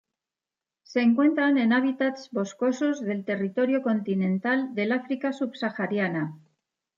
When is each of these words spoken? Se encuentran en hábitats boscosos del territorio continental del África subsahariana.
Se 0.81 1.01
encuentran 1.01 1.59
en 1.59 1.73
hábitats 1.73 2.31
boscosos 2.31 3.01
del 3.01 3.23
territorio 3.23 3.83
continental 3.83 4.73
del 4.73 4.93
África 4.93 5.31
subsahariana. 5.31 6.39